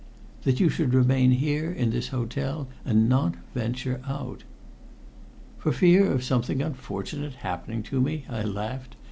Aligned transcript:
"That 0.45 0.59
you 0.59 0.67
should 0.69 0.95
remain 0.95 1.29
here, 1.29 1.71
in 1.71 1.91
this 1.91 2.07
hotel, 2.07 2.67
and 2.83 3.07
not 3.07 3.35
venture 3.53 4.01
out." 4.07 4.43
"For 5.59 5.71
fear 5.71 6.11
of 6.11 6.23
something 6.23 6.59
unfortunate 6.59 7.33
happening 7.45 7.83
to 7.83 8.01
me!" 8.01 8.25
I 8.27 8.41
laughed. 8.41 8.95